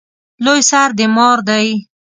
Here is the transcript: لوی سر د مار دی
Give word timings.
لوی 0.45 0.61
سر 0.69 0.89
د 0.97 0.99
مار 1.15 1.39
دی 1.49 1.67